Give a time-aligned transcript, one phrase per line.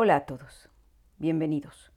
[0.00, 0.70] Hola a todos,
[1.18, 1.90] bienvenidos.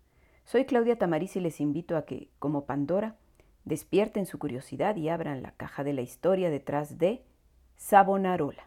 [0.43, 3.15] Soy Claudia Tamariz y les invito a que, como Pandora,
[3.63, 7.23] despierten su curiosidad y abran la caja de la historia detrás de
[7.77, 8.63] Savonarola.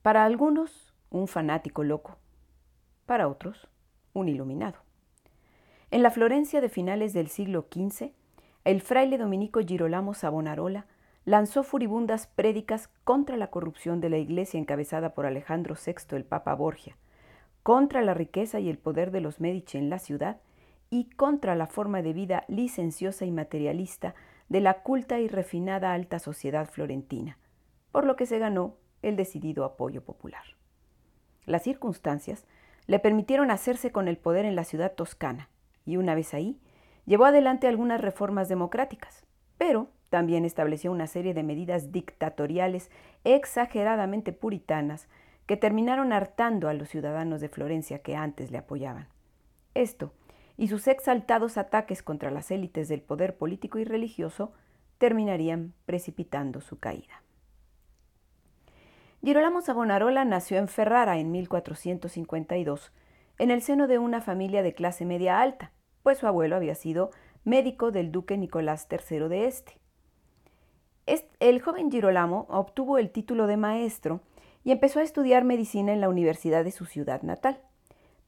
[0.00, 2.16] Para algunos, un fanático loco,
[3.04, 3.68] para otros,
[4.14, 4.78] un iluminado.
[5.90, 8.12] En la Florencia de finales del siglo XV,
[8.64, 10.86] el fraile dominico Girolamo Savonarola
[11.26, 16.54] lanzó furibundas prédicas contra la corrupción de la iglesia encabezada por Alejandro VI, el Papa
[16.54, 16.96] Borgia,
[17.62, 20.40] contra la riqueza y el poder de los Medici en la ciudad
[20.90, 24.14] y contra la forma de vida licenciosa y materialista
[24.48, 27.38] de la culta y refinada alta sociedad florentina,
[27.92, 30.42] por lo que se ganó el decidido apoyo popular.
[31.46, 32.46] Las circunstancias
[32.86, 35.48] le permitieron hacerse con el poder en la ciudad toscana
[35.86, 36.60] y una vez ahí
[37.06, 39.24] llevó adelante algunas reformas democráticas,
[39.58, 42.90] pero también estableció una serie de medidas dictatoriales
[43.22, 45.08] exageradamente puritanas
[45.50, 49.08] que terminaron hartando a los ciudadanos de Florencia que antes le apoyaban.
[49.74, 50.12] Esto
[50.56, 54.52] y sus exaltados ataques contra las élites del poder político y religioso
[54.98, 57.24] terminarían precipitando su caída.
[59.24, 62.92] Girolamo Savonarola nació en Ferrara en 1452,
[63.38, 65.72] en el seno de una familia de clase media alta,
[66.04, 67.10] pues su abuelo había sido
[67.42, 69.80] médico del duque Nicolás III de Este.
[71.40, 74.20] El joven Girolamo obtuvo el título de maestro
[74.64, 77.60] y empezó a estudiar medicina en la universidad de su ciudad natal.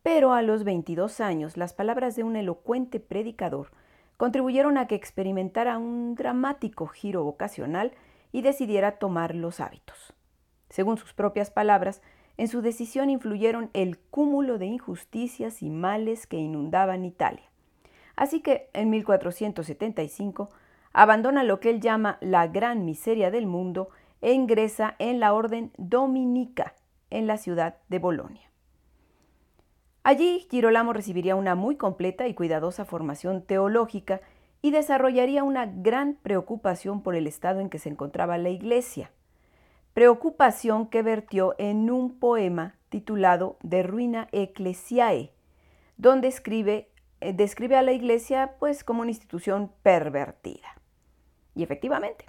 [0.03, 3.71] Pero a los 22 años, las palabras de un elocuente predicador
[4.17, 7.93] contribuyeron a que experimentara un dramático giro vocacional
[8.33, 10.15] y decidiera tomar los hábitos.
[10.69, 12.03] Según sus propias palabras,
[12.37, 17.45] en su decisión influyeron el cúmulo de injusticias y males que inundaban Italia.
[18.17, 20.51] Así que en 1475
[20.93, 23.91] abandona lo que él llama la gran miseria del mundo
[24.23, 26.75] e ingresa en la orden dominica
[27.11, 28.51] en la ciudad de Bolonia.
[30.05, 34.21] Allí Girolamo recibiría una muy completa y cuidadosa formación teológica
[34.63, 39.11] y desarrollaría una gran preocupación por el estado en que se encontraba la iglesia,
[39.93, 45.33] preocupación que vertió en un poema titulado De ruina ecclesiae,
[45.97, 50.81] donde eh, describe a la iglesia pues como una institución pervertida.
[51.55, 52.25] Y efectivamente,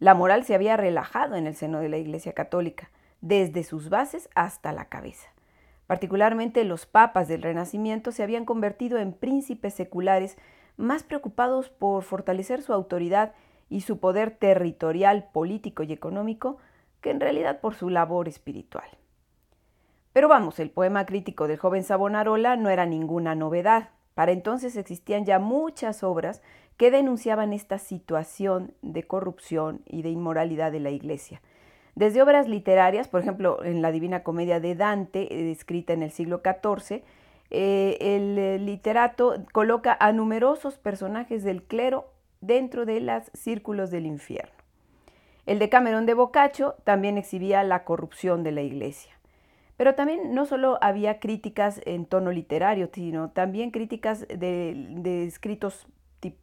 [0.00, 2.90] la moral se había relajado en el seno de la Iglesia Católica,
[3.20, 5.28] desde sus bases hasta la cabeza.
[5.86, 10.38] Particularmente los papas del Renacimiento se habían convertido en príncipes seculares
[10.78, 13.34] más preocupados por fortalecer su autoridad
[13.68, 16.56] y su poder territorial, político y económico
[17.02, 18.88] que en realidad por su labor espiritual.
[20.12, 23.90] Pero vamos, el poema crítico del joven Savonarola no era ninguna novedad.
[24.14, 26.42] Para entonces existían ya muchas obras
[26.80, 31.42] que denunciaban esta situación de corrupción y de inmoralidad de la Iglesia.
[31.94, 36.10] Desde obras literarias, por ejemplo, en la Divina Comedia de Dante, eh, escrita en el
[36.10, 37.02] siglo XIV,
[37.50, 42.06] eh, el eh, literato coloca a numerosos personajes del clero
[42.40, 44.54] dentro de los círculos del infierno.
[45.44, 49.12] El Decamerón de Boccaccio también exhibía la corrupción de la Iglesia.
[49.76, 55.86] Pero también no solo había críticas en tono literario, sino también críticas de, de escritos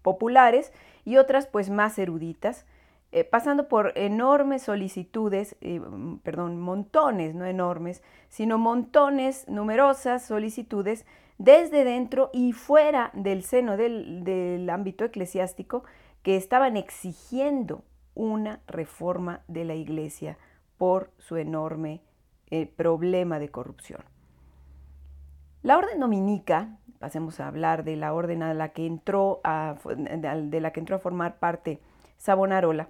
[0.02, 0.72] populares
[1.06, 2.66] y otras pues más eruditas,
[3.14, 11.06] eh, pasando por enormes solicitudes, eh, mm, perdón, montones, no enormes, sino montones, numerosas solicitudes
[11.38, 15.84] desde dentro y fuera del seno del, ámbito eclesiástico
[16.24, 17.84] que estaban exigiendo
[18.16, 20.38] una reforma de la iglesia
[20.78, 22.02] por su enorme
[22.50, 24.02] eh, problema de corrupción.
[25.62, 30.62] La orden dominica, pasemos a hablar de la orden a la que entró a, de
[30.62, 31.80] la que entró a formar parte
[32.18, 32.90] Savonarola.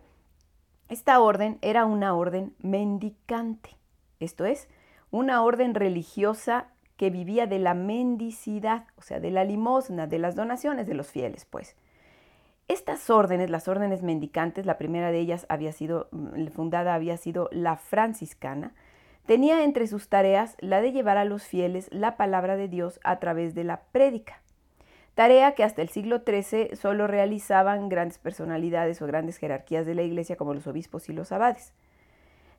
[0.89, 3.77] Esta orden era una orden mendicante,
[4.19, 4.69] esto es,
[5.11, 10.35] una orden religiosa que vivía de la mendicidad, o sea, de la limosna, de las
[10.35, 11.75] donaciones de los fieles, pues.
[12.67, 17.49] Estas órdenes, las órdenes mendicantes, la primera de ellas había sido mm, fundada, había sido
[17.51, 18.73] la franciscana,
[19.27, 23.19] tenía entre sus tareas la de llevar a los fieles la palabra de Dios a
[23.19, 24.41] través de la prédica,
[25.15, 30.03] tarea que hasta el siglo XIII solo realizaban grandes personalidades o grandes jerarquías de la
[30.03, 31.73] iglesia como los obispos y los abades.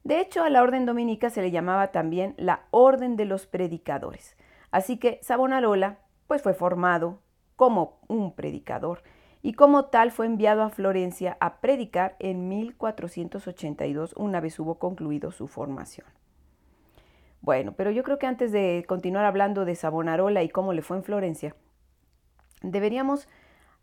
[0.05, 4.37] De hecho, a la orden dominica se le llamaba también la orden de los predicadores,
[4.71, 7.21] así que Savonarola pues fue formado
[7.57, 9.03] como un predicador
[9.41, 15.31] y como tal fue enviado a Florencia a predicar en 1482 una vez hubo concluido
[15.31, 16.07] su formación.
[17.41, 20.97] Bueno, pero yo creo que antes de continuar hablando de Savonarola y cómo le fue
[20.97, 21.55] en Florencia,
[22.63, 23.29] deberíamos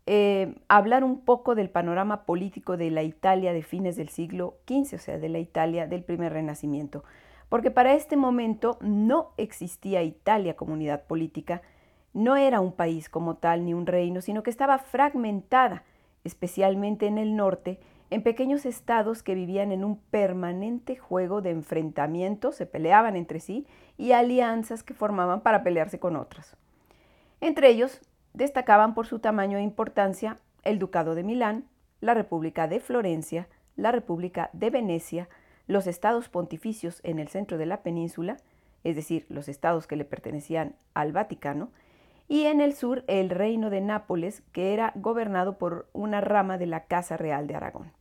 [0.06, 4.94] eh, hablar un poco del panorama político de la Italia de fines del siglo XV,
[4.94, 7.02] o sea, de la Italia del primer Renacimiento,
[7.48, 11.62] porque para este momento no existía Italia como unidad política,
[12.12, 15.82] no era un país como tal ni un reino, sino que estaba fragmentada,
[16.24, 17.80] especialmente en el norte,
[18.10, 23.66] en pequeños estados que vivían en un permanente juego de enfrentamientos, se peleaban entre sí,
[23.98, 26.56] y alianzas que formaban para pelearse con otras.
[27.40, 28.00] Entre ellos
[28.34, 31.64] destacaban por su tamaño e importancia el Ducado de Milán,
[32.00, 35.28] la República de Florencia, la República de Venecia,
[35.66, 38.36] los estados pontificios en el centro de la península,
[38.84, 41.70] es decir, los estados que le pertenecían al Vaticano,
[42.28, 46.66] y en el sur el reino de Nápoles, que era gobernado por una rama de
[46.66, 47.95] la Casa Real de Aragón.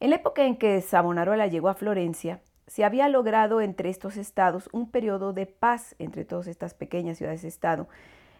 [0.00, 4.68] En la época en que Savonarola llegó a Florencia, se había logrado entre estos estados
[4.72, 7.88] un periodo de paz entre todas estas pequeñas ciudades-estado,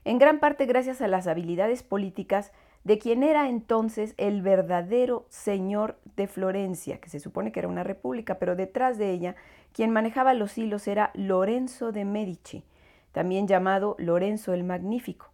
[0.04, 2.52] en gran parte gracias a las habilidades políticas
[2.84, 7.82] de quien era entonces el verdadero señor de Florencia, que se supone que era una
[7.82, 9.34] república, pero detrás de ella
[9.72, 12.62] quien manejaba los hilos era Lorenzo de Medici,
[13.10, 15.30] también llamado Lorenzo el Magnífico,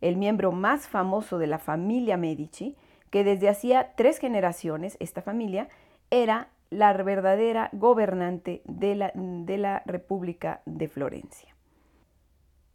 [0.00, 2.76] el miembro más famoso de la familia Medici,
[3.16, 5.70] que desde hacía tres generaciones esta familia
[6.10, 11.56] era la verdadera gobernante de la, de la República de Florencia.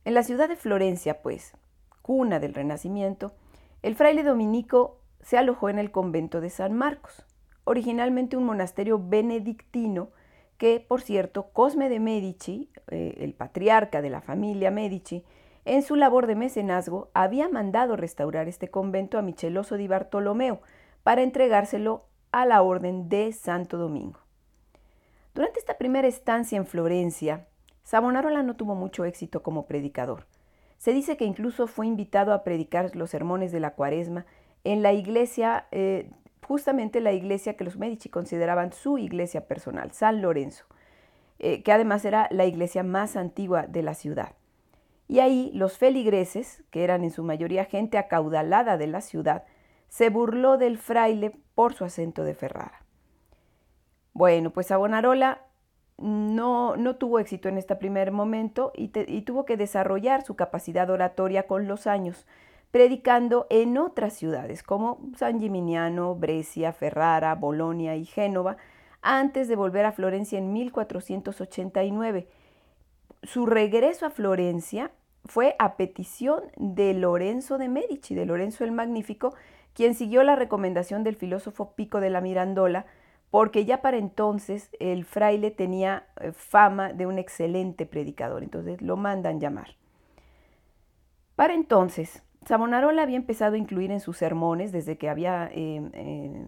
[0.03, 1.53] En la ciudad de Florencia, pues,
[2.01, 3.33] cuna del Renacimiento,
[3.83, 7.23] el fraile dominico se alojó en el convento de San Marcos,
[7.63, 10.09] originalmente un monasterio benedictino
[10.57, 15.23] que, por cierto, Cosme de Medici, eh, el patriarca de la familia Medici,
[15.65, 20.61] en su labor de mecenazgo, había mandado restaurar este convento a Micheloso di Bartolomeo
[21.03, 24.19] para entregárselo a la Orden de Santo Domingo.
[25.33, 27.47] Durante esta primera estancia en Florencia,
[27.83, 30.25] Savonarola no tuvo mucho éxito como predicador.
[30.77, 34.25] Se dice que incluso fue invitado a predicar los sermones de la cuaresma
[34.63, 36.09] en la iglesia, eh,
[36.45, 40.65] justamente la iglesia que los Medici consideraban su iglesia personal, San Lorenzo,
[41.39, 44.33] eh, que además era la iglesia más antigua de la ciudad.
[45.11, 49.43] Y ahí los feligreses, que eran en su mayoría gente acaudalada de la ciudad,
[49.89, 52.85] se burló del fraile por su acento de Ferrara.
[54.13, 55.41] Bueno, pues Savonarola
[55.97, 60.89] no, no tuvo éxito en este primer momento y, y tuvo que desarrollar su capacidad
[60.89, 62.25] oratoria con los años,
[62.71, 68.55] predicando en otras ciudades como San Gimignano, Brescia, Ferrara, Bolonia y Génova,
[69.01, 72.29] antes de volver a Florencia en 1489.
[73.23, 74.91] Su regreso a Florencia
[75.25, 79.33] fue a petición de Lorenzo de Medici, de Lorenzo el Magnífico,
[79.73, 82.85] quien siguió la recomendación del filósofo Pico de la Mirandola,
[83.29, 88.97] porque ya para entonces el fraile tenía eh, fama de un excelente predicador, entonces lo
[88.97, 89.75] mandan llamar.
[91.35, 96.45] Para entonces, Savonarola había empezado a incluir en sus sermones, desde que había em, em,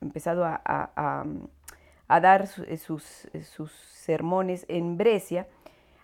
[0.00, 1.24] empezado a,
[2.08, 3.28] dar sus
[3.92, 5.48] sermones en Brescia,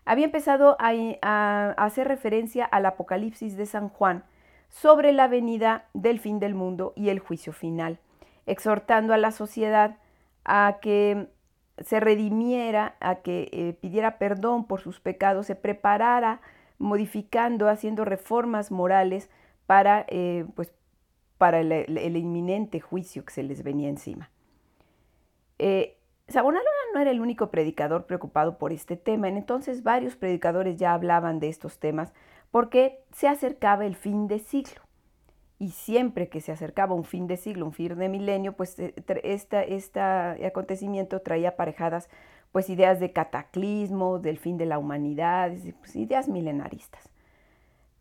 [0.05, 4.25] había empezado a, hacer referencia al Apocalipsis de San Juan
[4.69, 7.99] sobre la venida del fin del mundo y el juicio final,
[8.47, 9.97] exhortando a la sociedad
[10.45, 11.29] a que
[11.79, 16.41] se redimiera, a que eh, pidiera perdón por sus pecados, se preparara
[16.79, 19.31] modificando, haciendo reformas morales
[19.67, 20.73] para, eh, pues,
[21.39, 24.31] para el, inminente juicio que se les venía encima.
[25.59, 25.97] Eh,
[26.33, 31.39] Savonarola no era el único predicador preocupado por este tema, entonces varios predicadores ya hablaban
[31.39, 32.13] de estos temas
[32.51, 34.83] porque se acercaba el fin de siglo.
[35.59, 40.45] Y siempre que se acercaba un fin de siglo, un fin de milenio, pues este
[40.45, 42.09] acontecimiento traía aparejadas
[42.51, 47.09] pues ideas de cataclismo, del fin de la humanidad, pues, ideas milenaristas.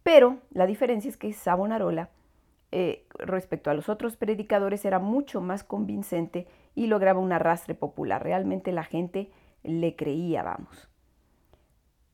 [0.03, 2.09] Pero la diferencia es que Savonarola,
[2.71, 8.23] eh, respecto a los otros predicadores, era mucho más convincente y lograba un arrastre popular.
[8.23, 9.31] Realmente la gente
[9.63, 10.89] le creía, vamos.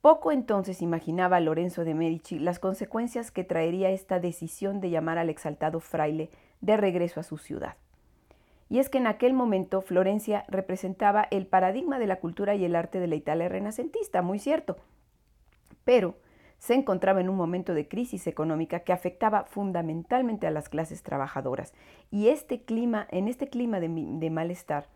[0.01, 5.29] Poco entonces imaginaba Lorenzo de Medici las consecuencias que traería esta decisión de llamar al
[5.29, 6.29] exaltado fraile
[6.61, 7.75] de regreso a su ciudad.
[8.69, 12.75] Y es que en aquel momento Florencia representaba el paradigma de la cultura y el
[12.75, 14.77] arte de la Italia renacentista, muy cierto.
[15.83, 16.15] Pero
[16.59, 21.73] se encontraba en un momento de crisis económica que afectaba fundamentalmente a las clases trabajadoras.
[22.11, 24.87] Y este clima, en este clima de, de malestar,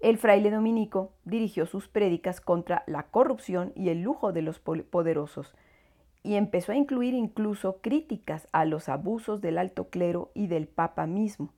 [0.00, 5.54] el fraile dominico dirigió sus prédicas contra la corrupción y el lujo de los poderosos
[6.22, 11.06] y empezó a incluir incluso críticas a los abusos del alto clero y del papa
[11.06, 11.52] mismo,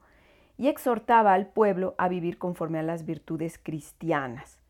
[0.56, 4.60] y exhortaba al pueblo a vivir conforme a las virtudes cristianas.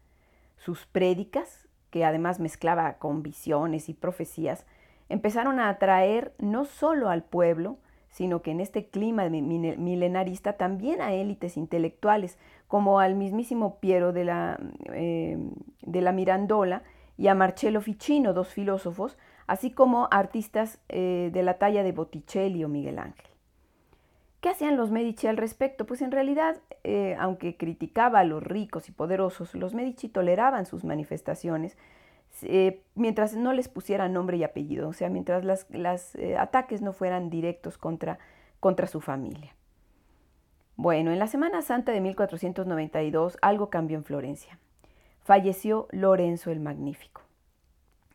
[0.56, 4.66] Sus prédicas, que además mezclaba con visiones y profecías,
[5.08, 7.78] empezaron a atraer no solo al pueblo,
[8.10, 14.24] sino que en este clima milenarista también a élites intelectuales, como al mismísimo Piero de
[14.24, 14.60] la,
[14.92, 15.36] eh,
[15.82, 16.84] de la Mirandola
[17.16, 22.62] y a Marcello Ficino, dos filósofos, así como artistas eh, de la talla de Botticelli
[22.62, 23.26] o Miguel Ángel.
[24.40, 25.86] ¿Qué hacían los Medici al respecto?
[25.86, 30.84] Pues en realidad, eh, aunque criticaba a los ricos y poderosos, los Medici toleraban sus
[30.84, 31.76] manifestaciones
[32.42, 36.92] eh, mientras no les pusieran nombre y apellido, o sea, mientras los eh, ataques no
[36.92, 38.18] fueran directos contra,
[38.60, 39.54] contra su familia.
[40.76, 44.58] Bueno, en la Semana Santa de 1492 algo cambió en Florencia.
[45.20, 47.22] Falleció Lorenzo el Magnífico.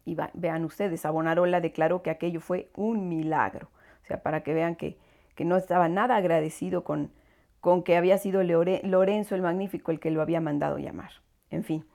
[0.05, 3.69] Y vean ustedes, Savonarola declaró que aquello fue un milagro.
[4.03, 4.97] O sea, para que vean que
[5.39, 7.13] que no estaba nada agradecido con,
[7.61, 11.11] con que había sido Lorenzo el Magnífico el que lo había mandado llamar.
[11.49, 11.85] En fin,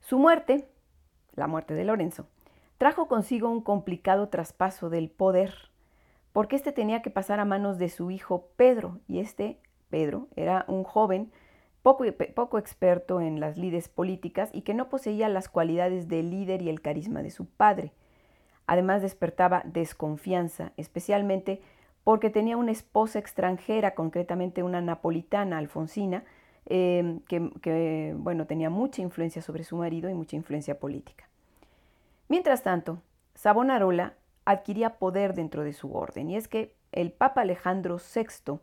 [0.00, 0.66] su muerte,
[1.36, 2.26] la muerte de Lorenzo,
[2.78, 5.54] trajo consigo un complicado traspaso del poder,
[6.32, 10.64] porque éste tenía que pasar a manos de su hijo Pedro, y este, Pedro, era
[10.68, 11.30] un joven
[11.82, 16.62] poco, poco experto en las lides políticas y que no poseía las cualidades de líder
[16.62, 17.92] y el carisma de su padre.
[18.66, 21.62] Además despertaba desconfianza, especialmente
[22.02, 26.24] porque tenía una esposa extranjera, concretamente una napolitana, Alfonsina,
[26.64, 31.25] em, que, bueno, tenía mucha influencia sobre su marido y mucha influencia política.
[32.28, 33.02] Mientras tanto,
[33.34, 34.14] Savonarola
[34.44, 38.58] adquiría poder dentro de su orden, y es que el Papa Alejandro VI,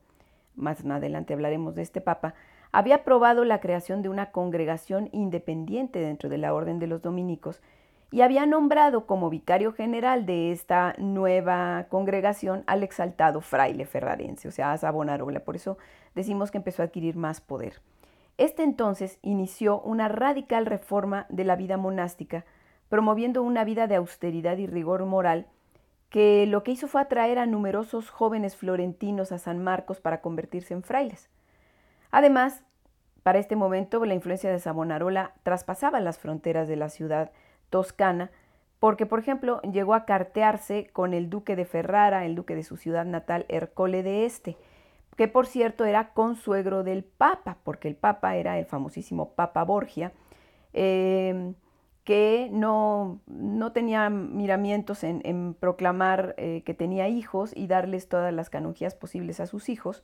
[0.55, 2.33] más adelante hablaremos de este Papa,
[2.71, 7.61] había aprobado la creación de una congregación independiente dentro de la Orden de los Dominicos
[8.11, 14.51] y había nombrado como vicario general de esta nueva congregación al exaltado fraile ferrarense, o
[14.51, 15.39] sea, a Savonarola.
[15.41, 15.77] Por eso
[16.15, 17.81] decimos que empezó a adquirir más poder.
[18.37, 22.45] Este entonces inició una radical reforma de la vida monástica,
[22.93, 25.47] promoviendo una vida de austeridad y rigor moral,
[26.11, 30.75] que lo que hizo fue atraer a numerosos jóvenes florentinos a San Marcos para convertirse
[30.75, 31.31] en frailes.
[32.11, 32.61] Además,
[33.23, 37.31] para este momento la influencia de Savonarola traspasaba las fronteras de la ciudad
[37.71, 38.29] Toscana,
[38.77, 42.77] porque, por ejemplo, llegó a cartearse con el duque de Ferrara, el duque de su
[42.77, 44.55] ciudad natal, Ercole de Este,
[45.17, 50.11] que por cierto era consuegro del Papa, porque el Papa era el famosísimo Papa Borgia,
[50.73, 51.55] em,
[52.03, 58.49] que no, no, tenía miramientos en, proclamar eh, que tenía hijos y darles todas las
[58.49, 60.03] canonjías posibles a sus hijos.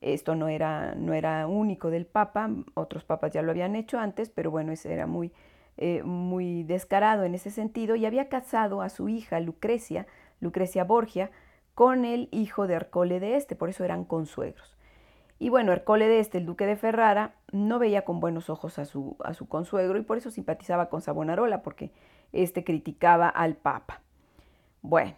[0.00, 4.30] Esto no era, no era único del Papa, otros papas ya lo habían hecho antes,
[4.30, 5.32] pero bueno, ese era muy,
[5.76, 10.06] eh, muy descarado en ese sentido y había casado a su hija Lucrecia,
[10.40, 11.30] Lucrecia Borgia,
[11.74, 14.76] con el hijo de Ercole de Este, por eso eran consuegros.
[15.42, 18.84] Y bueno, Ercole de Este, el duque de Ferrara, no veía con buenos ojos a
[18.84, 19.16] su,
[19.48, 21.92] consuegro y por eso simpatizaba con Savonarola, porque
[22.32, 24.02] éste criticaba al Papa.
[24.82, 25.16] Bueno,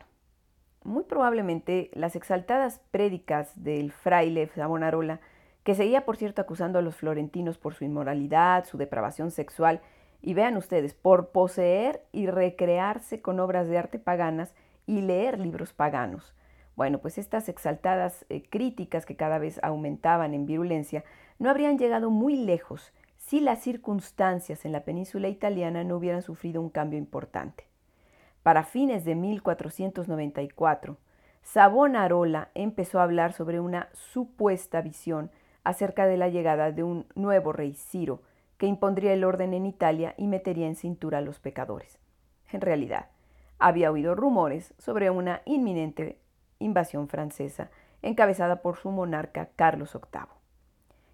[0.85, 5.19] muy probablemente las exaltadas prédicas del fraile Savonarola,
[5.65, 9.81] que seguía por cierto acusando a los florentinos por su inmoralidad, su depravación sexual
[10.23, 14.55] y vean ustedes, por poseer y recrearse con obras de arte paganas
[14.87, 16.33] y leer libros paganos.
[16.77, 21.05] Bueno, pues estas exaltadas eh, críticas que cada vez aumentaban en virulencia
[21.39, 26.61] no habrían llegado muy lejos si las circunstancias en la península italiana no hubieran sufrido
[26.61, 27.67] un cambio importante.
[28.43, 30.97] Para fines de 1494,
[31.43, 35.31] Savonarola empezó a hablar sobre una supuesta visión
[35.65, 38.23] acerca de la llegada de un nuevo rey Ciro,
[38.59, 41.99] que impondría el orden en Italia y metería en cintura a los pecadores.
[42.51, 43.09] En realidad,
[43.59, 46.19] había oído rumores sobre una inminente
[46.63, 47.71] invasión francesa
[48.03, 50.27] encabezada por su monarca Carlos VIII.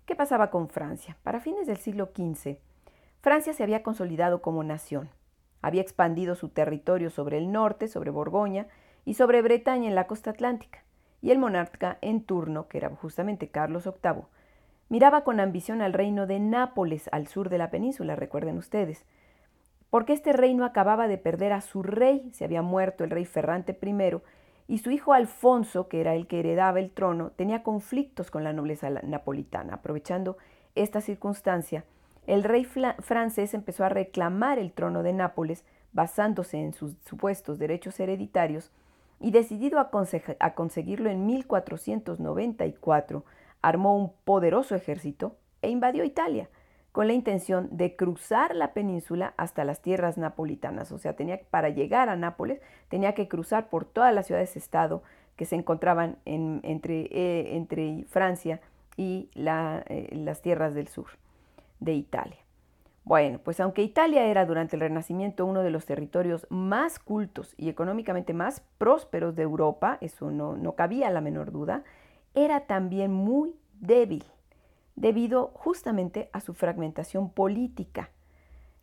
[0.06, 1.16] ¿Qué pasaba con Francia?
[1.22, 2.56] Para fines del siglo XV,
[3.20, 5.10] Francia se había consolidado como nación.
[5.60, 8.68] Había expandido su territorio sobre el norte, sobre Borgoña
[9.04, 10.84] y sobre Bretaña en la costa atlántica.
[11.20, 14.24] Y el monarca en turno, que era justamente Carlos VIII,
[14.88, 19.04] Miraba con ambición al reino de Nápoles al sur de la península, recuerden ustedes,
[19.90, 23.78] porque este reino acababa de perder a su rey, se había muerto el rey Ferrante
[23.82, 24.20] I,
[24.68, 28.52] y su hijo Alfonso, que era el que heredaba el trono, tenía conflictos con la
[28.52, 29.74] nobleza napolitana.
[29.74, 30.36] Aprovechando
[30.74, 31.84] esta circunstancia,
[32.26, 37.98] el rey francés empezó a reclamar el trono de Nápoles basándose en sus supuestos derechos
[37.98, 38.70] hereditarios
[39.18, 39.90] y decidido a,
[40.38, 43.24] a conseguirlo en 1494,
[43.62, 46.50] armó un poderoso ejército e invadió Italia
[46.98, 50.90] con la intención de cruzar la península hasta las tierras napolitanas.
[50.90, 55.04] O sea, tenía, para llegar a Nápoles tenía que cruzar por todas las ciudades-estado
[55.36, 58.60] que se encontraban entre, eh, entre, Francia
[58.96, 61.06] y eh, las tierras del sur
[61.78, 62.38] de Italia.
[63.04, 67.68] Bueno, pues aunque Italia era durante el Renacimiento uno de los territorios más cultos y
[67.68, 71.84] económicamente más prósperos de Europa, eso no, no cabía la menor duda,
[72.34, 74.24] era también muy débil,
[75.00, 78.10] debido justamente a su fragmentación política.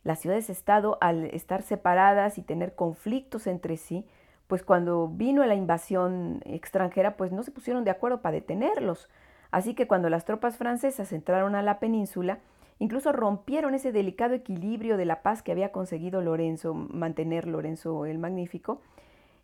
[0.03, 4.05] Las ciudades-estado, al estar separadas y tener conflictos entre sí,
[4.47, 9.09] pues cuando vino la invasión extranjera, pues no se pusieron de acuerdo para detenerlos.
[9.51, 12.39] Así que cuando las tropas francesas entraron a la península,
[12.79, 18.19] incluso rompieron ese delicado equilibrio de la paz que había conseguido Lorenzo, mantener Lorenzo el
[18.19, 18.81] Magnífico,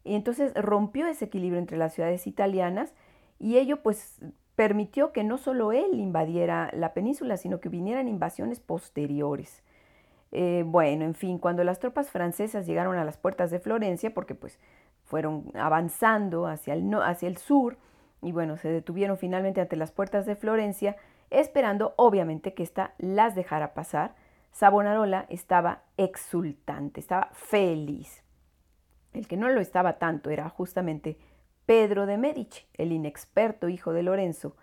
[0.03, 2.93] y entonces rompió ese equilibrio entre las ciudades italianas
[3.39, 4.19] y ello pues
[4.61, 9.63] permitió que no solo él invadiera la península, sino que vinieran invasiones posteriores.
[10.31, 14.35] Eh, bueno, en fin, cuando las tropas francesas llegaron a las puertas de Florencia, porque
[14.35, 14.59] pues
[15.03, 17.77] fueron avanzando hacia el, hacia el sur,
[18.21, 20.95] y bueno, se detuvieron finalmente ante las puertas de Florencia,
[21.31, 24.13] esperando obviamente que ésta las dejara pasar,
[24.51, 28.23] Savonarola estaba exultante, estaba feliz.
[29.11, 31.17] El que no lo estaba tanto era justamente
[31.71, 34.57] Pedro de Medici, el inexperto hijo de Lorenzo,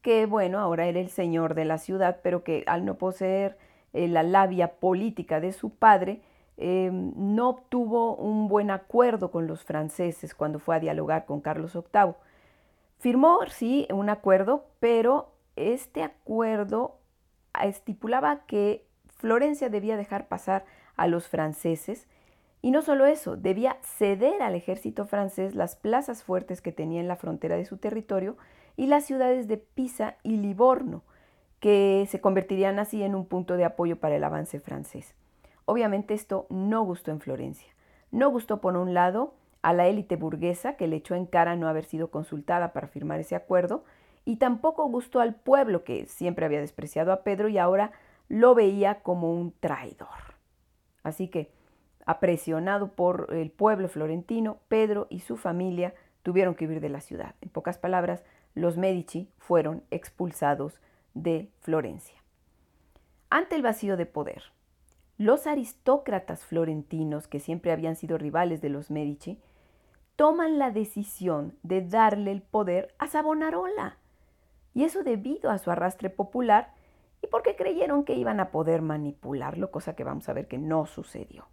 [0.00, 3.58] que bueno, ahora era el señor de la ciudad, pero que al no poseer
[3.92, 6.22] eh, la labia política de su padre,
[6.56, 11.74] eh, no obtuvo un buen acuerdo con los franceses cuando fue a dialogar con Carlos
[11.74, 12.14] VIII.
[12.98, 16.96] Firmó, sí, un acuerdo, pero este acuerdo
[17.62, 18.86] estipulaba que
[19.18, 20.64] Florencia debía dejar pasar
[20.96, 22.08] a los franceses
[22.64, 27.08] y no solo eso, debía ceder al ejército francés las plazas fuertes que tenía en
[27.08, 28.38] la frontera de su territorio
[28.74, 31.02] y las ciudades de Pisa y Livorno,
[31.60, 35.14] que se convertirían así en un punto de apoyo para el avance francés.
[35.66, 37.68] Obviamente esto no gustó en Florencia.
[38.10, 41.68] No gustó por un lado a la élite burguesa que le echó en cara no
[41.68, 43.84] haber sido consultada para firmar ese acuerdo
[44.24, 47.92] y tampoco gustó al pueblo que siempre había despreciado a Pedro y ahora
[48.30, 50.08] lo veía como un traidor.
[51.02, 51.52] Así que
[52.06, 57.34] Apresionado por el pueblo florentino, Pedro y su familia tuvieron que huir de la ciudad.
[57.40, 60.80] En pocas palabras, los Medici fueron expulsados
[61.14, 62.22] de Florencia.
[63.30, 64.42] Ante el vacío de poder,
[65.16, 69.40] los aristócratas florentinos, que siempre habían sido rivales de los Medici,
[70.16, 73.96] toman la decisión de darle el poder a Savonarola.
[74.74, 76.72] Y eso debido a su arrastre popular
[77.22, 80.86] y porque creyeron que iban a poder manipularlo, cosa que vamos a ver que no
[80.86, 81.46] sucedió.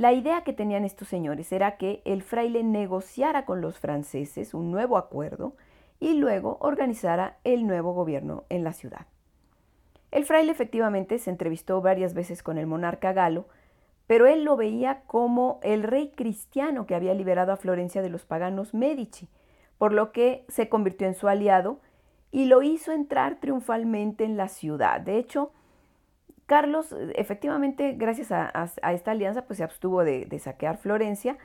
[0.00, 4.70] La idea que tenían estos señores era que el fraile negociara con los franceses un
[4.70, 5.52] nuevo acuerdo
[5.98, 9.04] y luego organizara el nuevo gobierno en la ciudad.
[10.10, 13.44] El fraile efectivamente se entrevistó varias veces con el monarca galo,
[14.06, 18.24] pero él lo veía como el rey cristiano que había liberado a Florencia de los
[18.24, 19.28] paganos Medici,
[19.76, 21.78] por lo que se convirtió en su aliado
[22.30, 24.98] y lo hizo entrar triunfalmente en la ciudad.
[25.02, 25.52] De hecho,
[26.50, 28.50] Carlos, efectivamente, gracias a,
[28.92, 31.38] esta alianza, pues se abstuvo de, saquear Florencia,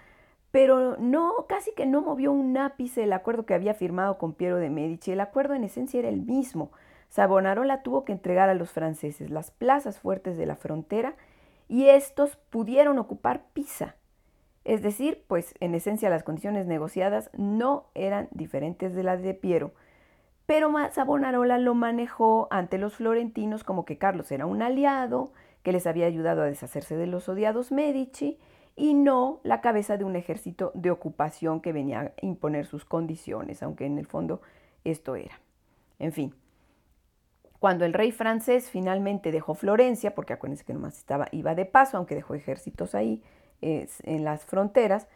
[0.49, 4.57] pero no, casi que no movió un ápice el acuerdo que había firmado con Piero
[4.57, 5.11] de Medici.
[5.11, 6.71] El acuerdo en esencia era el mismo.
[7.09, 11.13] Savonarola tuvo que entregar a los franceses las plazas fuertes de la frontera
[11.69, 13.97] y estos pudieron ocupar Pisa.
[14.63, 19.71] Es decir, pues en esencia las condiciones negociadas no eran diferentes de las de Piero
[20.45, 25.31] pero Savonarola lo manejó ante los florentinos como que Carlos era un aliado,
[25.63, 28.37] que les había ayudado a deshacerse de los odiados Medici,
[28.75, 33.63] y no la cabeza de un ejército de ocupación que venía a imponer sus condiciones,
[33.63, 34.41] aunque en el fondo
[34.83, 35.39] esto era.
[35.97, 36.35] En fin,
[37.59, 41.97] cuando el rey francés finalmente dejó Florencia, porque acuérdense que nomás estaba, iba de paso,
[41.97, 43.23] aunque dejó ejércitos ahí
[43.61, 45.07] en las fronteras,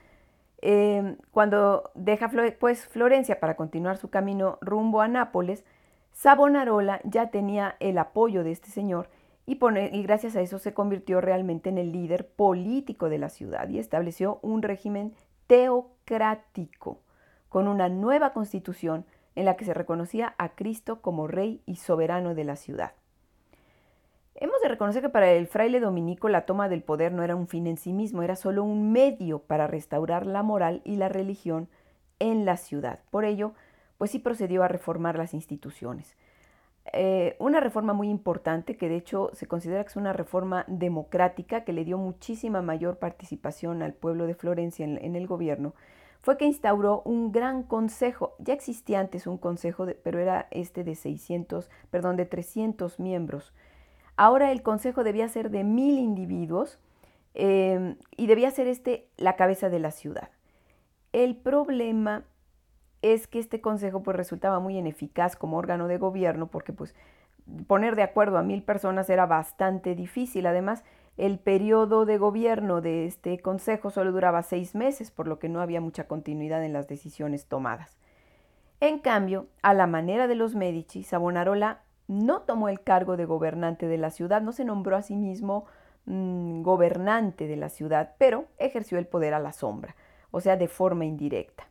[0.61, 5.63] Em, cuando deja pues, Florencia para continuar su camino rumbo a Nápoles,
[6.11, 9.09] Savonarola ya tenía el apoyo de este señor
[9.45, 13.69] y, y gracias a eso se convirtió realmente en el líder político de la ciudad
[13.69, 15.13] y estableció un régimen
[15.47, 16.99] teocrático
[17.47, 22.35] con una nueva constitución en la que se reconocía a Cristo como rey y soberano
[22.35, 22.91] de la ciudad.
[24.41, 27.49] Hemos de reconocer que para el fraile dominico la toma del poder no era un
[27.49, 31.67] fin en sí mismo, era solo un medio para restaurar la moral y la religión
[32.19, 32.99] en la ciudad.
[33.12, 33.52] Por ello,
[33.97, 36.15] pues sí procedió a reformar las instituciones.
[36.93, 41.65] Eh, una reforma muy importante, que de hecho se considera que es una reforma democrática,
[41.65, 45.73] que le dio muchísima mayor participación al pueblo de Florencia en, el gobierno,
[46.21, 48.36] fue que instauró un gran consejo.
[48.39, 53.54] Ya existía antes un consejo, pero era este de 600, perdón, de 300 miembros
[54.19, 56.77] Ahora el consejo debía ser de mil individuos
[57.36, 60.27] em, y debía ser este la cabeza de la ciudad.
[61.13, 62.25] El problema
[63.01, 66.95] es que este consejo pues resultaba muy ineficaz como órgano de gobierno porque pues
[67.65, 70.47] poner de acuerdo a mil personas era bastante difícil.
[70.47, 70.84] Además,
[71.15, 75.62] el periodo de gobierno de este consejo solo duraba seis meses, por lo que no
[75.62, 77.97] había mucha continuidad en las decisiones tomadas.
[78.82, 83.87] En cambio, a la manera de los Medici, Savonarola no tomó el cargo de gobernante
[83.87, 85.65] de la ciudad, no se nombró a sí mismo
[86.05, 89.95] mm, gobernante de la ciudad, pero ejerció el poder a la sombra,
[90.31, 91.67] o sea, de forma indirecta.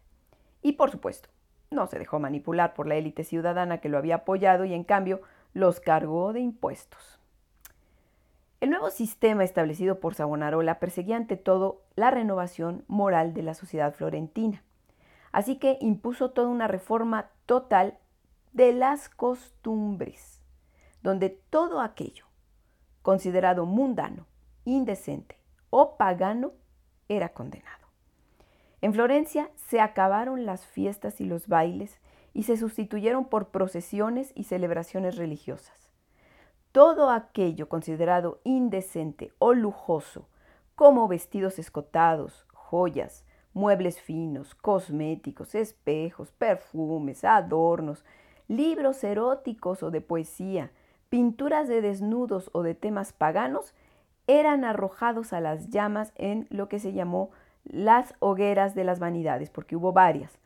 [0.63, 1.29] Y por supuesto,
[1.73, 5.23] no se dejó manipular por la élite ciudadana que lo había apoyado y en cambio
[5.55, 7.19] los cargó de impuestos.
[8.61, 13.93] El nuevo sistema establecido por Savonarola perseguía ante todo la renovación moral de la sociedad
[13.93, 14.63] florentina.
[15.33, 17.99] Así que impuso toda una reforma total
[18.53, 20.41] de las costumbres,
[21.03, 22.29] donde todo aquello
[23.03, 24.27] considerado mundano,
[24.65, 25.39] indecente
[25.71, 26.53] o pagano
[27.09, 27.87] era condenado.
[28.81, 31.99] En Florencia se acabaron las fiestas y los bailes
[32.35, 35.91] y se sustituyeron por procesiones y celebraciones religiosas.
[36.71, 40.29] Todo aquello considerado indecente o lujoso,
[40.75, 48.05] como vestidos escotados, joyas, muebles finos, cosméticos, espejos, perfumes, adornos,
[48.49, 50.73] libros eróticos o de poesía,
[51.09, 53.75] pinturas de desnudos o de temas paganos,
[54.27, 57.31] eran arrojados a las llamas en lo que se llamó
[57.65, 60.39] las hogueras de las vanidades, porque hubo varias.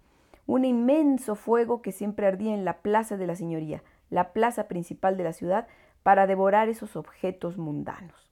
[0.47, 5.17] Un inmenso fuego que siempre ardía en la Plaza de la Señoría, la plaza principal
[5.17, 5.67] de la ciudad,
[6.03, 8.31] para devorar esos objetos mundanos.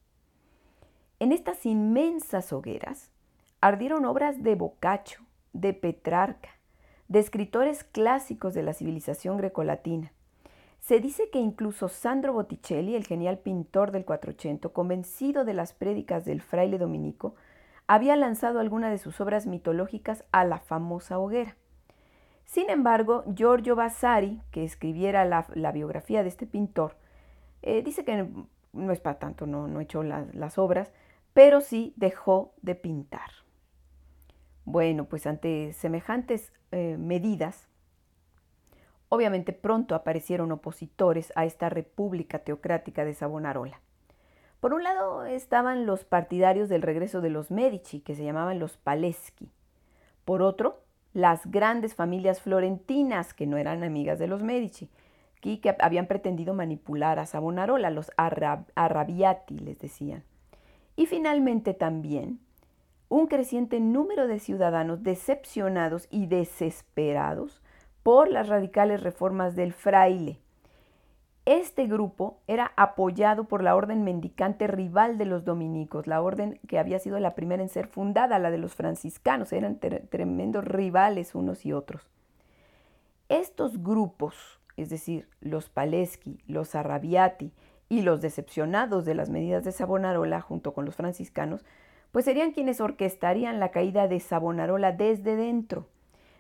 [1.21, 3.11] En estas inmensas hogueras
[3.61, 5.21] ardieron obras de Boccaccio,
[5.53, 6.51] de Petrarca,
[7.11, 10.13] de escritores clásicos de la civilización grecolatina.
[10.79, 16.25] Se dice que incluso Sandro Botticelli, el genial pintor del 480, convencido de las prédicas
[16.25, 17.35] del fraile dominico,
[17.89, 21.57] había lanzado alguna de sus obras mitológicas a la famosa hoguera.
[22.45, 26.97] Sin embargo, Giorgio Vasari, que escribiera la, biografía de este pintor,
[27.63, 28.29] eh, dice que
[28.73, 30.93] no es para tanto, no, no echó las obras,
[31.35, 33.40] pero sí dejó de pintar.
[34.71, 37.67] Bueno, pues ante semejantes eh, medidas,
[39.09, 43.81] obviamente pronto aparecieron opositores a esta república teocrática de Savonarola.
[44.61, 48.77] Por un lado estaban los partidarios del regreso de los Medici, que se llamaban los
[48.77, 49.51] Paleschi.
[50.25, 54.89] Por otro, las grandes familias florentinas, que no eran amigas de los Medici,
[55.41, 60.23] que habían pretendido manipular a Savonarola, los Arrabiati les decían.
[60.95, 62.39] Y finalmente también
[63.11, 67.61] un creciente número de ciudadanos decepcionados y desesperados
[68.03, 70.39] por las radicales reformas del fraile,
[71.47, 76.79] este grupo era apoyado por la orden mendicante rival de los dominicos, la orden que
[76.79, 81.67] había sido la primera en ser fundada, la de los franciscanos, eran tremendos rivales unos
[81.67, 82.09] y otros.
[83.29, 87.53] Estos grupos, es decir, los Paleschi, los Arrabiati
[87.89, 91.65] y los decepcionados de las medidas de Savonarola junto con los franciscanos,
[92.13, 95.87] pues serían quienes orquestarían la caída de Savonarola desde dentro,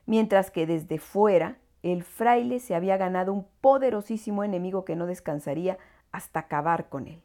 [0.06, 5.78] mientras que desde fuera el fraile se había ganado un poderosísimo enemigo que no descansaría
[6.12, 7.22] hasta acabar con él,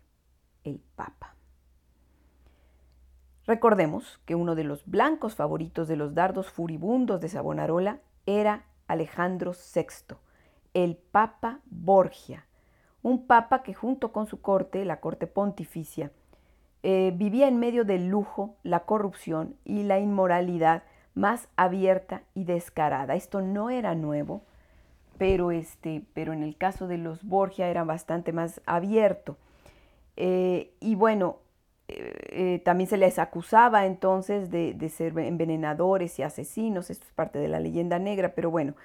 [0.64, 1.36] el Papa.
[3.46, 9.52] Recordemos que uno de los blancos favoritos de los dardos furibundos de Savonarola era Alejandro
[9.52, 10.16] VI,
[10.74, 12.48] el Papa Borgia,
[13.04, 16.12] un papa que junto con su corte, la corte pontificia,
[16.88, 20.84] eh, vivía en medio del lujo, la corrupción y la inmoralidad
[21.16, 23.16] más abierta y descarada.
[23.16, 24.44] Esto no era nuevo,
[25.18, 29.36] pero, este, pero en el caso de los Borgia era bastante más abierto.
[30.16, 31.38] Eh, y bueno,
[31.88, 37.40] eh, también se les acusaba entonces de, de, ser envenenadores y asesinos, esto es parte
[37.40, 38.76] de la leyenda negra, pero bueno,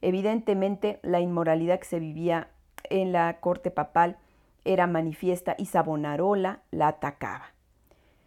[0.00, 2.48] evidentemente la inmoralidad que se vivía
[2.88, 4.16] en la corte papal
[4.64, 7.52] era manifiesta y Savonarola la atacaba.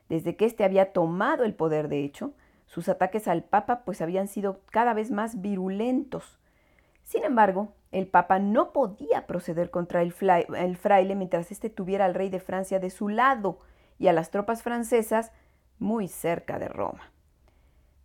[0.10, 2.34] Desde que éste había tomado el poder, de hecho,
[2.66, 6.40] sus ataques al Papa pues habían sido cada vez más virulentos.
[7.04, 12.30] Sin embargo, el Papa no podía proceder contra el, fraile mientras éste tuviera al rey
[12.30, 13.60] de Francia de su lado
[14.00, 15.32] y a las tropas francesas
[15.78, 17.12] muy cerca de Roma.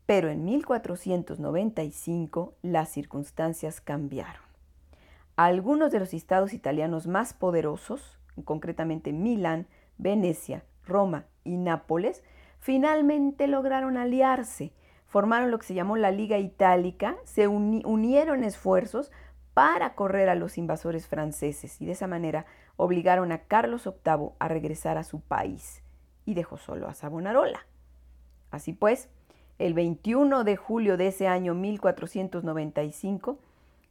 [0.04, 4.42] Pero en 1495 las circunstancias cambiaron.
[5.36, 12.22] Algunos de los estados italianos más poderosos, concretamente Milán, Venecia, Roma y Nápoles,
[12.58, 14.72] finalmente lograron aliarse,
[15.06, 19.10] formaron lo que se llamó la Liga Itálica, se unieron esfuerzos
[19.54, 22.46] para correr a los invasores franceses y de esa manera
[22.76, 25.82] obligaron a Carlos VIII a regresar a su país
[26.24, 27.66] y dejó solo a Savonarola.
[28.50, 29.08] Así pues,
[29.58, 33.38] el 21 de julio de ese año 1495,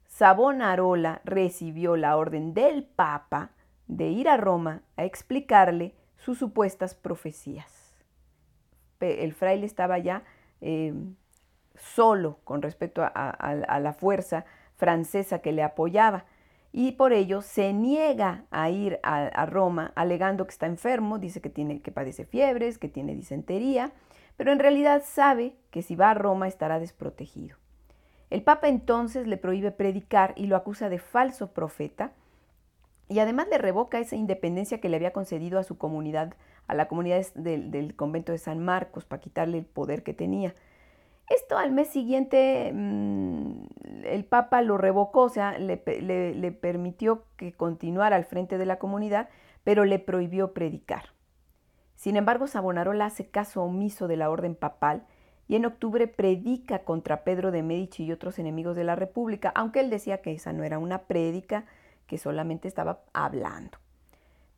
[0.08, 3.52] Savonarola recibió la orden del Papa
[3.88, 7.78] de ir a Roma a explicarle sus supuestas profecías
[9.00, 10.24] el fraile estaba ya
[10.62, 10.94] eh,
[11.76, 14.46] solo con respecto a, la fuerza
[14.76, 16.26] francesa que le apoyaba
[16.72, 21.50] y por ello se niega a ir a, Roma alegando que está enfermo, dice que,
[21.50, 23.92] tiene, que padece fiebres, que tiene disentería,
[24.36, 27.58] pero en realidad sabe que si va a Roma estará desprotegido.
[28.30, 32.12] El Papa entonces le prohíbe predicar y lo acusa de falso profeta
[33.10, 36.34] y además le revoca esa independencia que le había concedido a su comunidad,
[36.68, 40.54] a la comunidad del, convento de San Marcos, para quitarle el poder que tenía.
[41.30, 43.64] Esto al mes siguiente mm,
[44.06, 49.30] el Papa lo revocó, o sea, le, permitió que continuara al frente de la comunidad,
[49.64, 51.14] pero le prohibió predicar.
[51.96, 55.06] Sin embargo, Savonarola hace caso omiso de la orden papal
[55.48, 59.80] y en octubre predica contra Pedro de Medici y otros enemigos de la República, aunque
[59.80, 61.66] él decía que esa no era una prédica,
[62.08, 63.78] que solamente estaba hablando.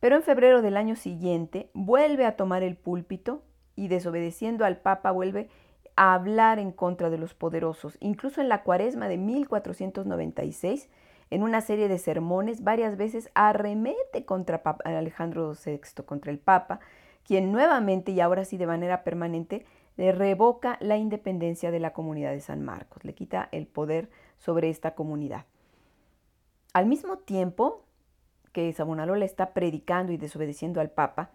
[0.00, 3.42] Pero en febrero del año siguiente vuelve a tomar el púlpito
[3.76, 5.48] y desobedeciendo al Papa vuelve
[5.96, 7.98] a hablar en contra de los poderosos.
[8.00, 10.88] Incluso en la cuaresma de 1496,
[11.28, 16.80] en una serie de sermones, varias veces arremete contra Alejandro VI, contra el Papa,
[17.24, 19.64] quien nuevamente y ahora sí de manera permanente
[19.96, 24.08] le revoca la independencia de la comunidad de San Marcos, le quita el poder
[24.38, 25.44] sobre esta comunidad.
[26.72, 27.82] Al mismo tiempo
[28.52, 31.30] que Savonarola está predicando y desobedeciendo al Papa,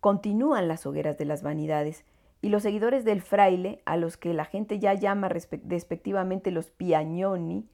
[0.00, 2.04] continúan las hogueras de las vanidades
[2.42, 5.30] y los seguidores del fraile, a los que la gente ya llama
[5.62, 7.66] despectivamente los piagnoni,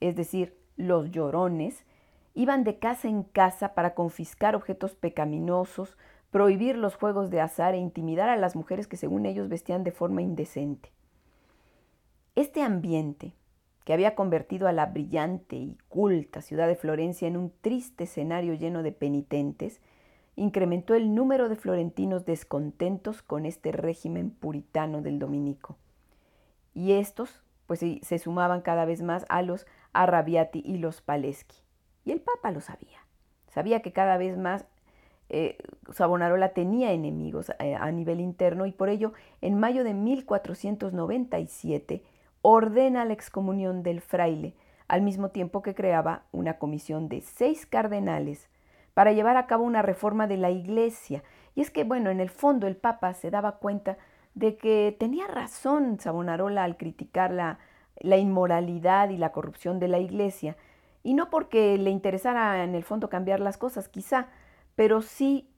[0.00, 1.84] es decir, los llorones,
[2.32, 5.98] iban de casa en casa para confiscar objetos pecaminosos,
[6.30, 9.92] prohibir los juegos de azar e intimidar a las mujeres que según ellos vestían de
[9.92, 10.90] forma indecente.
[12.34, 13.34] Este ambiente,
[13.86, 18.54] que había convertido a la brillante y culta ciudad de Florencia en un triste escenario
[18.54, 19.80] lleno de penitentes,
[20.34, 25.76] incrementó el número de florentinos descontentos con este régimen puritano del dominico.
[26.74, 31.62] Y estos, pues se sumaban cada vez más a los Arrabiati y los Paleschi.
[32.04, 33.06] Y el Papa lo sabía.
[33.46, 34.66] Sabía que cada vez más
[35.28, 35.58] eh,
[35.92, 42.02] Savonarola tenía enemigos eh, a nivel interno y por ello, en mayo de 1497,
[42.48, 44.54] ordena la excomunión del fraile,
[44.86, 48.48] al mismo tiempo que creaba una comisión de seis cardenales
[48.94, 51.24] para llevar a cabo una reforma de la iglesia.
[51.56, 53.98] Y es que, bueno, en el fondo el Papa se daba cuenta
[54.34, 57.58] de que tenía razón Savonarola al criticar la,
[57.98, 60.56] la inmoralidad y la corrupción de la iglesia,
[61.02, 64.28] y no porque le interesara en el fondo cambiar las cosas, quizá,
[64.76, 65.50] pero sí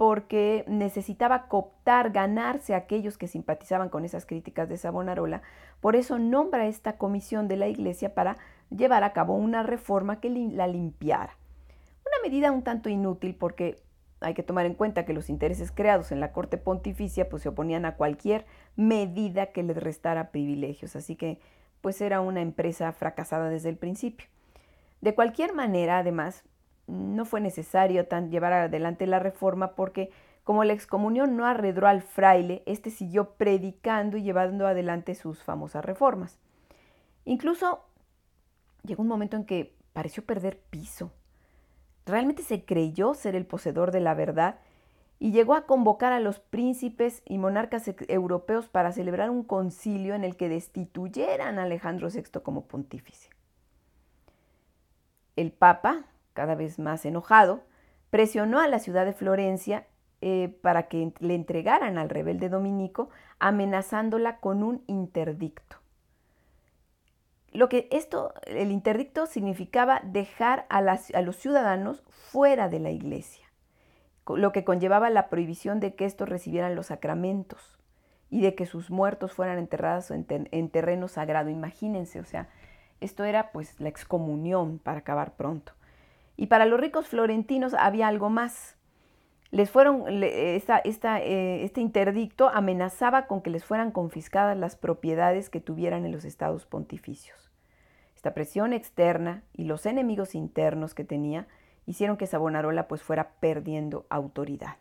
[0.00, 5.42] porque necesitaba cooptar, ganarse a aquellos que simpatizaban con esas críticas de Savonarola.
[5.82, 8.38] Por eso nombra esta comisión de la Iglesia para
[8.70, 11.36] llevar a cabo una reforma que la limpiara.
[12.06, 13.76] Una medida un tanto inútil porque
[14.22, 17.50] hay que tomar en cuenta que los intereses creados en la Corte Pontificia pues se
[17.50, 21.40] oponían a cualquier medida que les restara privilegios, así que
[21.82, 24.28] pues era una empresa fracasada desde el principio.
[25.02, 26.42] De cualquier manera, además,
[26.90, 30.10] no fue necesario tan llevar adelante la reforma porque
[30.44, 35.84] como la excomunión no arredró al fraile, éste siguió predicando y llevando adelante sus famosas
[35.84, 36.38] reformas.
[37.24, 37.84] Incluso
[38.82, 41.12] llegó un momento en que pareció perder piso
[42.10, 44.58] realmente se creyó ser el poseedor de la verdad
[45.18, 50.24] y llegó a convocar a los príncipes y monarcas europeos para celebrar un concilio en
[50.24, 53.28] el que destituyeran a Alejandro VI como pontífice.
[55.36, 57.62] El Papa, cada vez más enojado,
[58.10, 59.86] presionó a la ciudad de Florencia
[60.20, 65.76] eh, para que le entregaran al rebelde dominico, amenazándola con un interdicto.
[67.52, 73.46] Lo que esto, el interdicto significaba dejar a, los ciudadanos fuera de la iglesia,
[74.26, 77.78] lo que conllevaba la prohibición de que estos recibieran los sacramentos
[78.28, 81.48] y de que sus muertos fueran enterrados en, en terreno sagrado.
[81.50, 82.48] Imagínense, o sea,
[83.00, 85.72] esto era pues la excomunión para acabar pronto.
[86.40, 88.78] Y para los ricos florentinos había algo más.
[89.50, 96.06] Les fueron, eh, este interdicto amenazaba con que les fueran confiscadas las propiedades que tuvieran
[96.06, 97.52] en los estados pontificios.
[98.16, 101.46] Esta presión externa y los enemigos internos que tenía
[101.84, 104.76] hicieron que Savonarola pues fuera perdiendo autoridad.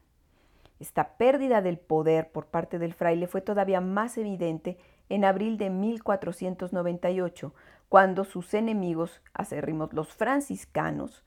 [0.79, 4.77] Esta pérdida del poder por parte del fraile fue todavía más evidente
[5.09, 7.53] en abril de 1498,
[7.89, 11.25] cuando sus enemigos acérrimos, los franciscanos,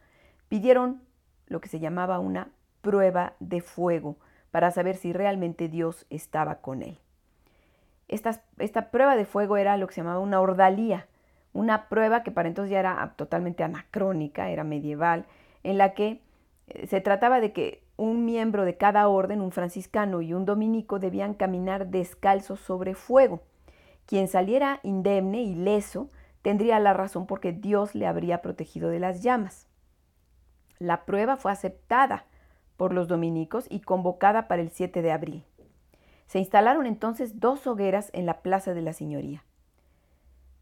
[0.52, 1.00] pidieron
[1.46, 2.50] lo que se llamaba una
[2.82, 4.18] prueba de fuego
[4.50, 6.98] para saber si realmente Dios estaba con él.
[8.06, 11.06] Esta, prueba de fuego era lo que se llamaba una ordalía,
[11.54, 15.24] una prueba que para entonces ya era totalmente anacrónica, era medieval,
[15.62, 16.20] en la que
[16.66, 20.98] eh, se trataba de que un miembro de cada orden, un franciscano y un dominico,
[20.98, 23.40] debían caminar descalzos sobre fuego.
[24.04, 26.10] Quien saliera indemne, ileso,
[26.42, 29.71] tendría la razón porque Dios le habría protegido de las llamas.
[30.83, 32.25] La prueba fue aceptada
[32.77, 35.45] por los dominicos y convocada para el 7 de abril.
[36.27, 39.45] Se instalaron entonces dos hogueras en la Plaza de la Señoría.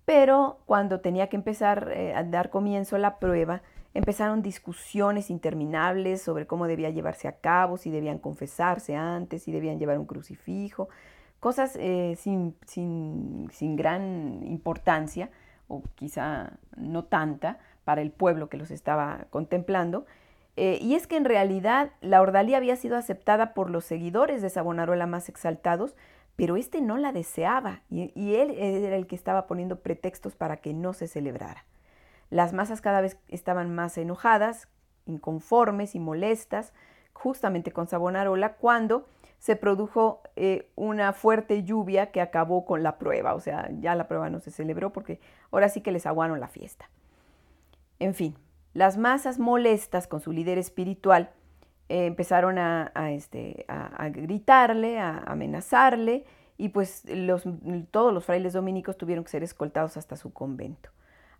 [0.04, 3.62] Pero cuando tenía que empezar eh, a dar comienzo la prueba,
[3.94, 9.78] empezaron discusiones interminables sobre cómo debía llevarse a cabo, si debían confesarse antes, si debían
[9.78, 10.90] llevar un crucifijo,
[11.38, 15.30] cosas eh, sin, sin gran importancia,
[15.66, 20.06] o quizá no tanta, para el pueblo que los estaba contemplando.
[20.56, 24.50] Eh, y es que en realidad la ordalía había sido aceptada por los seguidores de
[24.50, 25.96] Savonarola más exaltados,
[26.36, 30.56] pero éste no la deseaba y, y él era el que estaba poniendo pretextos para
[30.58, 31.64] que no se celebrara.
[32.30, 34.68] Las masas cada vez estaban más enojadas,
[35.06, 36.72] inconformes y molestas,
[37.12, 39.06] justamente con Savonarola, cuando
[39.38, 43.34] se produjo eh, una fuerte lluvia que acabó con la prueba.
[43.34, 45.18] O sea, ya la prueba no se celebró porque
[45.50, 46.88] ahora sí que les aguaron la fiesta.
[48.00, 48.34] En fin,
[48.72, 51.30] las masas molestas con su líder espiritual
[51.90, 56.24] eh, empezaron a, este, a, gritarle, a amenazarle,
[56.56, 57.44] y pues los,
[57.90, 60.90] todos los frailes dominicos tuvieron que ser escoltados hasta su convento.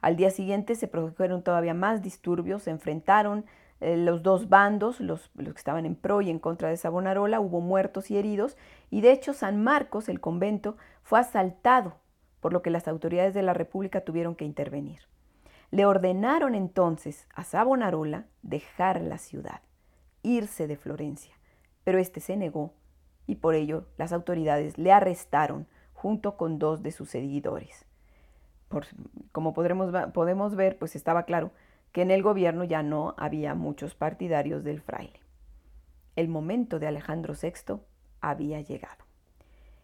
[0.02, 3.44] Al día siguiente se produjeron todavía más disturbios, se enfrentaron
[3.80, 7.40] eh, los dos bandos, los, los, que estaban en pro y en contra de Savonarola,
[7.40, 8.58] hubo muertos y heridos,
[8.90, 11.96] y de hecho San Marcos, el convento, fue asaltado,
[12.40, 15.00] por lo que las autoridades de la República tuvieron que intervenir.
[15.70, 19.60] Le ordenaron entonces a Savonarola dejar la ciudad,
[20.22, 21.34] irse de Florencia,
[21.84, 22.74] pero éste se negó
[23.26, 27.86] y por ello las autoridades le arrestaron junto con dos de sus seguidores.
[29.32, 31.52] como podremos, podemos ver, pues estaba claro
[31.92, 35.20] que en el gobierno ya no había muchos partidarios del fraile.
[36.16, 37.80] El momento de Alejandro VI
[38.20, 39.09] había llegado.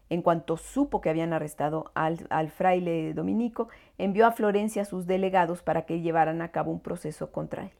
[0.09, 3.67] En cuanto supo que habían arrestado al, fraile dominico,
[3.97, 7.71] envió a Florencia a sus delegados para que llevaran a cabo un proceso contra él.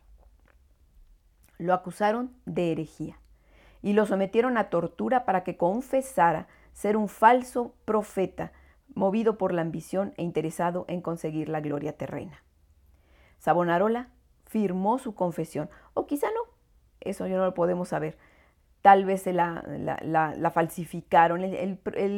[1.58, 3.18] Lo acusaron de herejía
[3.82, 8.52] y lo sometieron a tortura para que confesara ser un falso profeta
[8.94, 12.44] movido por la ambición e interesado en conseguir la gloria terrena.
[13.40, 14.10] Savonarola
[14.46, 16.52] firmó su confesión, o quizá no,
[17.02, 18.18] eso ya no lo podemos saber.
[18.88, 21.42] Tal vez se la, falsificaron.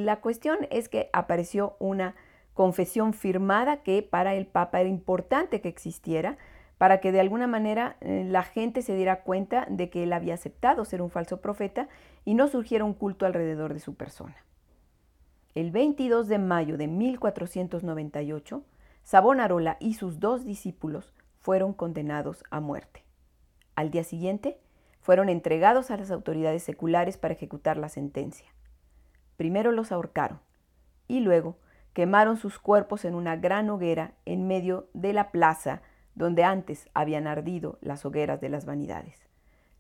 [0.06, 2.14] la cuestión es que apareció una
[2.54, 6.38] confesión firmada que para el Papa era importante que existiera,
[6.78, 10.36] para que de alguna manera eh, la gente se diera cuenta de que él había
[10.36, 11.90] aceptado ser un falso profeta
[12.24, 14.36] y no surgiera un culto alrededor de su persona.
[15.56, 18.64] El 22 de mayo de 1498,
[19.02, 23.04] Savonarola y sus dos discípulos fueron condenados a muerte.
[23.74, 24.60] Al día siguiente,
[25.10, 28.46] fueron entregados a las autoridades seculares para ejecutar la sentencia.
[29.38, 30.40] Primero los ahorcaron
[31.08, 31.58] y luego
[31.94, 35.82] quemaron sus cuerpos en una gran hoguera en medio de la plaza
[36.14, 39.28] donde antes habían ardido las hogueras de las vanidades,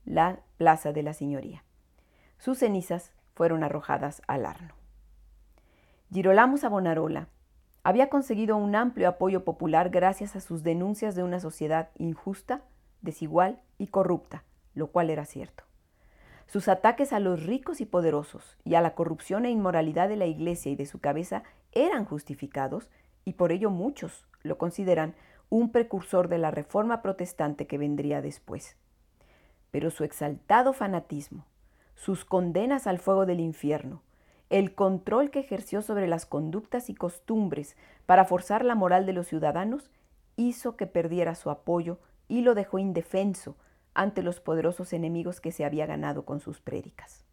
[0.03, 1.63] la Plaza de la Señoría.
[2.39, 4.73] Sus cenizas fueron arrojadas al arno.
[6.11, 7.27] Girolamo Savonarola
[7.83, 12.63] había conseguido un amplio apoyo popular gracias a sus denuncias de una sociedad injusta,
[13.03, 14.43] desigual y corrupta,
[14.79, 15.65] lo cual era cierto.
[16.47, 20.25] Sus ataques a los ricos y poderosos y a la corrupción e inmoralidad de la
[20.25, 22.89] Iglesia y de su cabeza eran justificados
[23.23, 25.13] y por ello muchos lo consideran
[25.49, 28.77] un precursor de la reforma protestante que vendría después.
[29.69, 31.45] Pero su exaltado fanatismo,
[31.93, 34.01] sus condenas al fuego del infierno,
[34.49, 37.75] el control que ejerció sobre las conductas y costumbres
[38.07, 39.91] para forzar la moral de los ciudadanos
[40.35, 43.55] hizo que perdiera su apoyo y lo dejó indefenso
[43.93, 47.25] ante los poderosos enemigos que se había ganado con sus prédicas.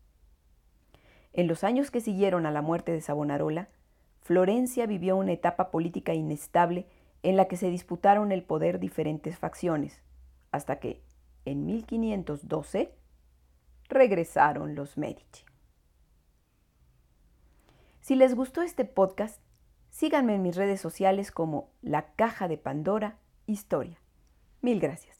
[1.32, 3.68] En los años que siguieron a la muerte de Savonarola,
[4.22, 6.86] Florencia vivió una etapa política inestable
[7.22, 10.02] en la que se disputaron el poder diferentes facciones,
[10.50, 11.02] hasta que,
[11.44, 12.92] en 1512,
[13.88, 15.44] regresaron los Medici.
[18.00, 19.40] Si les gustó este podcast,
[19.90, 23.98] síganme en mis redes sociales como La Caja de Pandora Historia.
[24.62, 25.15] Mil gracias.